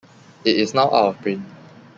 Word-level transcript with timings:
It 0.43 0.57
is 0.57 0.73
now 0.73 0.85
out 0.85 1.13
of 1.15 1.21
print. 1.21 1.45